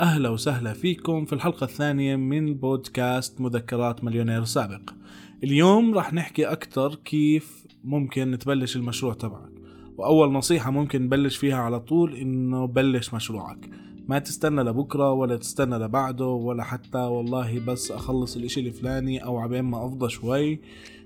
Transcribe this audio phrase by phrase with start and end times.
[0.00, 4.90] أهلا وسهلا فيكم في الحلقة الثانية من بودكاست مذكرات مليونير سابق.
[5.44, 9.52] اليوم راح نحكي أكتر كيف ممكن تبلش المشروع تبعك
[9.96, 13.70] وأول نصيحة ممكن نبلش فيها على طول إنه بلش مشروعك.
[14.08, 19.64] ما تستنى لبكرة ولا تستنى لبعده ولا حتى والله بس أخلص الإشي الفلاني أو عبين
[19.64, 20.60] ما أفضى شوي.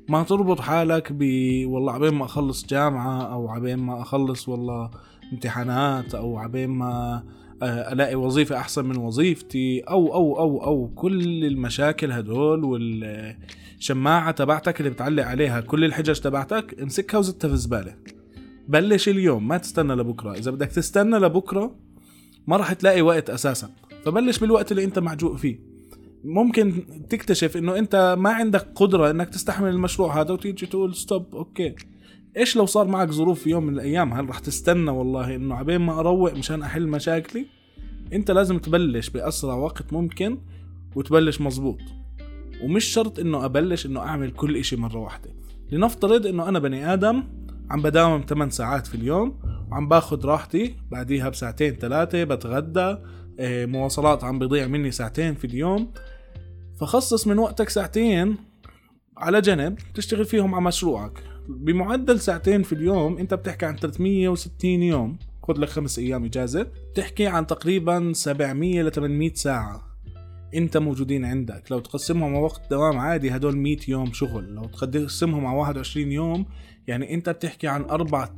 [0.09, 1.23] ما تربط حالك ب
[1.67, 4.91] والله عبين ما أخلص جامعة أو عبين ما أخلص والله
[5.33, 7.23] امتحانات أو عبين ما
[7.63, 14.91] ألاقي وظيفة أحسن من وظيفتي أو أو أو أو كل المشاكل هدول والشماعة تبعتك اللي
[14.91, 17.95] بتعلق عليها كل الحجج تبعتك امسكها وزتها في الزباله
[18.69, 20.33] بلش اليوم ما تستنى لبكرة.
[20.33, 21.75] إذا بدك تستنى لبكرة
[22.47, 23.71] ما راح تلاقي وقت أساسا.
[24.05, 25.59] فبلش بالوقت اللي أنت معجوق فيه.
[26.25, 31.75] ممكن تكتشف إنه أنت ما عندك قدرة إنك تستحمل المشروع هذا وتيجي تقول stop okay.
[32.37, 35.79] إيش لو صار معك ظروف في يوم من الأيام؟ هل رح تستنى والله إنه عبين
[35.81, 37.47] ما أروق مشان أحل مشاكلي؟
[38.13, 40.39] أنت لازم تبلش بأسرع وقت ممكن
[40.97, 41.79] وتبلش مزبوط
[42.63, 45.31] ومش شرط إنه أبلش إنه أعمل كل إشي مرة واحدة.
[45.73, 47.25] لنفترض إنه أنا بني آدم
[47.71, 49.39] عم بداوم 8 ساعات في اليوم
[49.71, 52.97] وعم باخد راحتي بعديها بساعتين ثلاثة بتغدى
[53.41, 55.91] آه، مواصلات عم بيضيع مني ساعتين في اليوم.
[56.81, 58.37] فخصص من وقتك ساعتين
[59.17, 61.32] على جنب تشتغل فيهم على مشروعك.
[61.49, 65.19] بمعدل ساعتين في اليوم انت بتحكي عن 360 يوم.
[65.43, 66.63] خذ لك خمس أيام إجازة.
[66.63, 69.83] بتحكي عن تقريبا 700 ل 800 ساعة
[70.55, 71.63] انت موجودين عندك.
[71.71, 74.55] لو تقسمهم على وقت دوام عادي هدول 100 يوم شغل.
[74.55, 76.47] لو تقسمهم على 21 يوم
[76.87, 78.29] يعني انت بتحكي عن أربع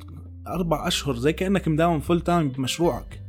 [0.47, 3.21] أربع أشهر زي كأنك مداوم full time بمشروعك.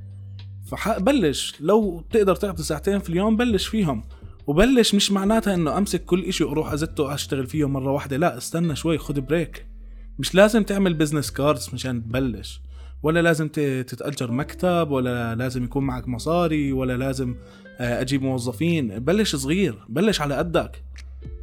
[0.66, 4.04] فبلش لو تقدر تعطي ساعتين في اليوم بلش فيهم.
[4.48, 8.76] وبلش مش معناتها إنه أمسك كل إشي وأروح أزته أشتغل فيه مرة واحدة لا استنى
[8.76, 9.66] شوي خد break
[10.20, 12.62] مش لازم تعمل business cards مشان تبلش
[13.04, 17.36] ولا لازم تتأجر مكتب ولا لازم يكون معك مصاري ولا لازم
[17.80, 19.00] آه، أجيب موظفين.
[19.00, 20.84] بلش صغير بلش على قدك.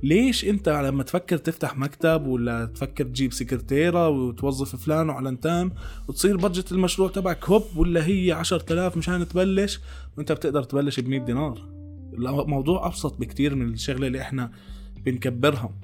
[0.02, 5.70] ليش أنت لما تفكر تفتح مكتب ولا تفكر تجيب سكرتيرة وتوظف فلان وعلنتان
[6.08, 9.80] وتصير budget المشروع تبعك هوب ولا هي عشرة آلاف مشان تبلش
[10.18, 11.81] وأنت بتقدر تبلش ب دينار.
[12.14, 14.52] الموضوع أبسط بكتير من الشغلة اللي إحنا
[15.04, 15.74] بنكبرها.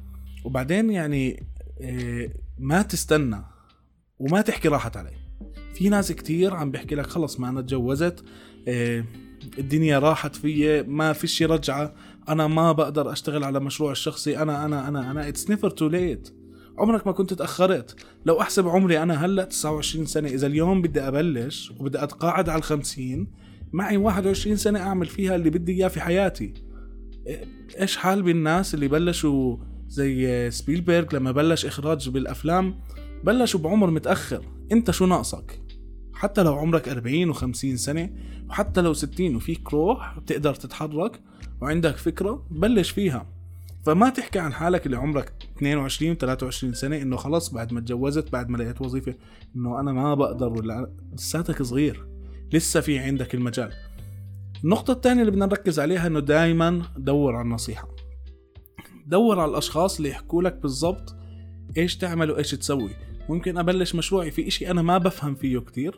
[0.44, 1.46] وبعدين يعني
[1.80, 3.44] آه، ما تستنى
[4.18, 5.12] وما تحكي راحت علي.
[5.74, 8.24] في ناس كتير عم بيحكي لك خلص ما أنا تجوزت
[8.68, 9.04] آه،
[9.58, 11.94] الدنيا راحت فيي ما فيش رجعة
[12.28, 16.38] أنا ما بقدر أشتغل على مشروع الشخصي أنا أنا أنا أنا it's never too late
[16.78, 17.96] عمرك ما كنت تأخرت.
[18.26, 20.28] لو أحسب عمري أنا هلأ 29 سنة.
[20.28, 23.26] إذا اليوم بدي أبلش وبدي أتقاعد على الخمسين
[23.72, 26.54] معي 21 سنة أعمل فيها اللي بدي إياه في حياتي.
[27.80, 29.56] إيش حال بالناس اللي بلشوا
[29.88, 32.74] زي سبيلبرغ لما بلش إخراج بالأفلام؟
[33.24, 34.44] بلشوا بعمر متأخر.
[34.72, 35.60] أنت شو ناقصك؟
[36.14, 38.10] حتى لو عمرك 40 و50 سنة
[38.48, 41.20] وحتى لو 60 وفيك روح بتقدر تتحرك
[41.60, 43.26] وعندك فكرة بلش فيها.
[43.86, 48.32] فما تحكي عن حالك اللي عمرك 22 و 23 سنة إنه خلص بعد ما تجوزت
[48.32, 49.14] بعد ما لقيت وظيفة
[49.56, 52.17] إنه أنا ما بقدر ولا لساتك صغير.
[52.52, 53.72] لسه في عندك المجال.
[54.64, 57.88] النقطة الثانية اللي بدنا نركز عليها إنه دايما دور على النصيحة.
[59.06, 61.16] دور على الأشخاص اللي يحكوا لك بالضبط
[61.76, 62.90] إيش تعمل وإيش تسوي.
[63.28, 65.96] ممكن أبلش مشروعي في إشي أنا ما بفهم فيه كتير.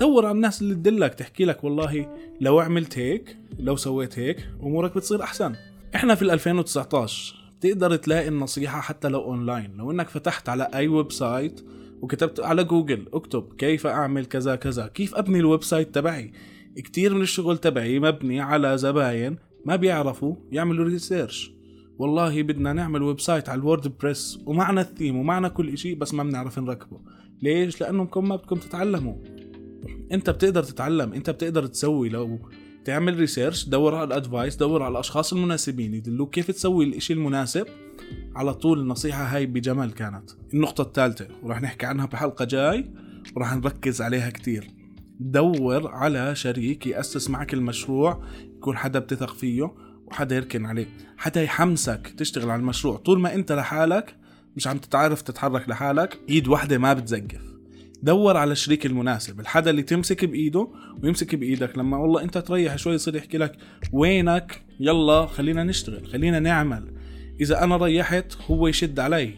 [0.00, 2.06] دور على الناس اللي تدلك تحكي لك والله
[2.40, 5.54] لو عملت هيك لو سويت هيك أمورك بتصير أحسن.
[5.94, 9.76] إحنا في 2019 بتقدر تلاقي النصيحة حتى لو أونلاين.
[9.76, 11.60] لو إنك فتحت على أي website
[12.02, 16.32] وكتبت على جوجل اكتب كيف أعمل كذا كذا كيف أبني ال website تبعي؟
[16.76, 21.52] كتير من الشغل تبعي مبني على زباين ما بيعرفوا يعملوا research
[21.98, 26.58] والله بدنا نعمل website على ال WordPress ومعنا الثيم ومعنا كل إشي بس ما بنعرف
[26.58, 27.00] نركبه.
[27.42, 29.14] ليش؟ لأنكم ما بدكم تتعلموا.
[30.12, 32.08] أنت بتقدر تتعلم أنت بتقدر تسوي.
[32.08, 32.38] لو
[32.84, 37.66] تعمل research دور على ال advice دور على الأشخاص المناسبين يدلوك كيف تسوي الإشي المناسب.
[38.36, 40.30] على طول النصيحة هاي بجمال كانت.
[40.54, 42.90] النقطة الثالثة وراح نحكي عنها بحلقة جاي
[43.36, 44.70] وراح نركز عليها كتير.
[45.20, 48.24] دور على شريك يأسس معك المشروع
[48.56, 49.74] يكون حدا بتثق فيه
[50.06, 50.86] وحدا يركن عليه.
[51.16, 52.96] حدا يحمسك تشتغل على المشروع.
[52.96, 54.16] طول ما انت لحالك
[54.56, 57.52] مش عم تتعرف تتحرك لحالك ايد واحدة ما بتزقف.
[58.02, 60.68] دور على الشريك المناسب الحدا اللي تمسك بإيده
[61.02, 61.78] ويمسك بإيدك.
[61.78, 63.56] لما والله انت تريح شوي يصير يحكي لك
[63.92, 67.01] وينك؟ يلا خلينا نشتغل خلينا نعمل.
[67.42, 69.34] إذا أنا ريحت هو يشد علي.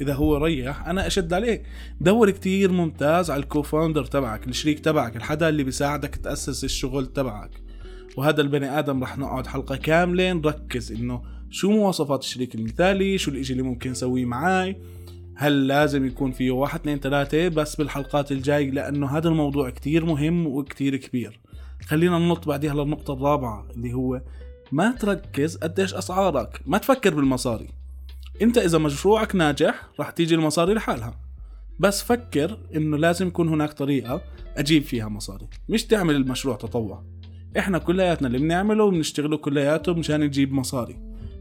[0.00, 1.62] إذا هو ريح أنا أشد عليه.
[2.00, 7.50] دور كتير ممتاز على الكوفاوندر تبعك الشريك تبعك الحدا اللي بيساعدك تأسس الشغل تبعك.
[8.16, 13.52] وهذا البني آدم رح نقعد حلقة كامله نركز إنه شو مواصفات الشريك المثالي شو الإشي
[13.52, 14.76] اللي ممكن نسويه معاي.
[15.36, 20.46] هل لازم يكون فيه واحد اثنين ثلاثة بس بالحلقات الجاي؟ لأنه هذا الموضوع كتير مهم
[20.46, 21.40] وكتير كبير.
[21.86, 24.22] خلينا ننط بعديها للنقطة الرابعة اللي هو
[24.72, 26.60] ما تركز قديش أسعارك.
[26.66, 27.68] ما تفكر بالمصاري.
[28.42, 31.14] أنت إذا مشروعك ناجح راح تيجي المصاري لحالها.
[31.78, 34.22] بس فكر إنه لازم يكون هناك طريقة
[34.56, 35.46] أجيب فيها مصاري.
[35.68, 37.02] مش تعمل المشروع تطوع.
[37.58, 40.96] إحنا كلياتنا اللي بنعمله بنشتغله كلياته مشان نجيب مصاري.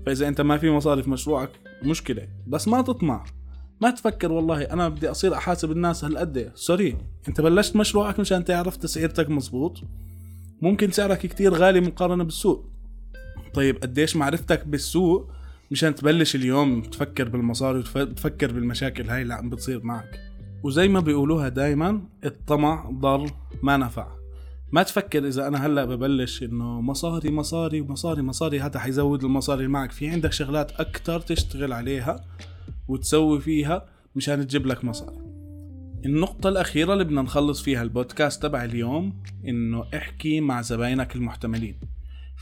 [0.06, 1.50] فإذا أنت ما في مصاري في مشروعك
[1.84, 2.28] مشكلة.
[2.48, 3.26] بس ما تطمع.
[3.81, 6.52] ما تفكر والله أنا بدي أصير أحاسب الناس هالقد.
[6.56, 6.98] سوري
[7.28, 9.81] أنت بلشت مشروعك مشان تعرف تسعيرتك مزبوط؟
[10.62, 12.79] ممكن سعرك كتير غالي مقارنة بالسوق.
[13.53, 15.31] طيب قديش معرفتك بالسوق
[15.71, 20.19] مشان تبلش اليوم تفكر بالمصاري وتفكر بالمشاكل هاي اللي عم بتصير معك؟
[20.63, 23.31] وزي ما بيقولوها دايما الطمع ضر
[23.63, 24.07] ما نفع.
[24.71, 29.71] ما تفكر إذا أنا هلأ ببلش إنه مصاري مصاري ومصاري مصاري هذا حيزود المصاري اللي
[29.71, 29.92] معك.
[29.92, 32.25] في عندك شغلات أكتر تشتغل عليها
[32.88, 33.85] وتسوي فيها
[34.15, 35.18] مشان تجيب لك مصاري.
[36.06, 41.80] النقطة الأخيرة اللي بدنا نخلص فيها البودكاست تبع اليوم إنه احكي مع زباينك المحتملين.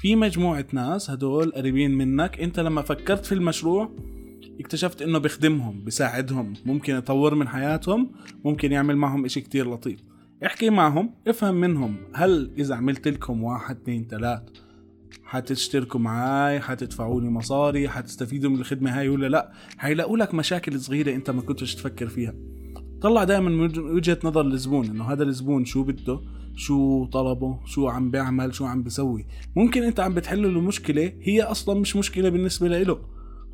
[0.02, 3.92] في مجموعة ناس هدول قريبين منك انت لما فكرت في المشروع
[4.60, 8.12] اكتشفت انه بيخدمهم بيساعدهم ممكن يطور من حياتهم
[8.46, 10.00] ممكن يعمل معهم إشي كتير لطيف.
[10.46, 14.42] احكي معهم افهم منهم هل إذا عملت لكم واحد اثنين ثلاث
[15.24, 21.16] حتشتركوا معاي حتدفعوا لي مصاري حتستفيدوا من الخدمة هاي ولا لا؟ حيلاقوا لك مشاكل صغيرة
[21.16, 22.34] انت ما كنتش تفكر فيها.
[23.02, 28.12] طلع دائما من وجهة نظر الزبون إنه هذا الزبون شو بده؟ شو طلبه شو عم
[28.12, 29.28] بيعمل شو عم بيسوي.
[29.56, 33.00] ممكن انت عم بتحل له مشكلة هي أصلا مش مشكلة بالنسبة له.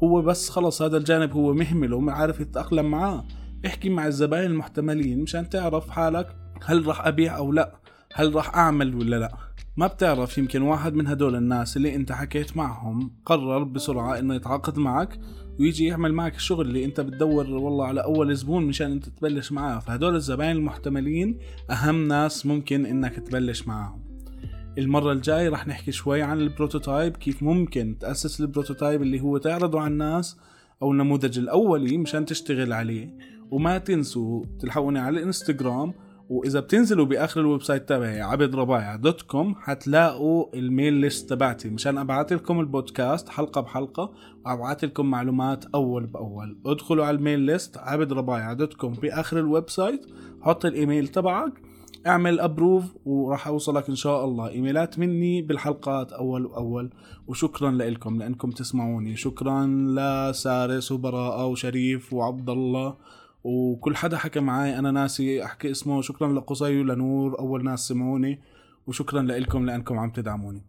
[0.03, 3.25] هو بس خلص هذا الجانب هو مهمل وما عارف يتأقلم معاه.
[3.65, 6.35] احكي مع الزباين المحتملين مشان تعرف حالك
[6.65, 7.75] هل راح أبيع أو لا
[8.13, 9.37] هل راح أعمل ولا لا.
[9.77, 14.79] ما بتعرف يمكن واحد من هدول الناس اللي انت حكيت معهم قرر بسرعة إنه يتعاقد
[14.79, 15.19] معك
[15.59, 19.79] ويجي يعمل معك الشغل اللي انت بتدور والله على أول زبون مشان انت تبلش معاه.
[19.79, 21.37] فهدول الزباين المحتملين
[21.71, 24.03] أهم ناس ممكن إنك تبلش معاهم.
[24.77, 29.37] المرة الجاي رح نحكي شوي عن ال prototype كيف ممكن تأسس ال prototype اللي هو
[29.37, 30.37] تعرضه على الناس
[30.81, 33.17] أو النموذج الأولي مشان تشتغل عليه.
[33.51, 35.93] وما تنسوا تلحقوني على الإنستغرام
[36.29, 41.69] وإذا بتنزلوا بآخر ال website تبعي عبد ربايع dot com حتلاقوا ال mail list تبعتي.
[41.69, 44.13] مشان أبعث لكم البودكاست حلقة بحلقة
[44.45, 46.57] وأبعث لكم معلومات أول بأول.
[46.65, 50.05] ادخلوا على ال mail list عبد ربايع dot com بآخر ال website
[50.41, 51.61] حط الإيميل تبعك
[52.07, 54.49] اعمل approve وراح أوصلك إن شاء الله.
[54.49, 56.89] إيميلات مني بالحلقات أول باول
[57.27, 59.15] وشكرا لكم لأنكم تسمعوني.
[59.15, 62.95] شكرا لسارس وبراءة وشريف وعبد الله.
[63.43, 68.39] وكل حدا حكى معي أنا ناسي أحكي اسمه شكرا لقصي ولنور أول ناس سمعوني
[68.87, 70.61] وشكرا لكم لأنكم عم تدعموني.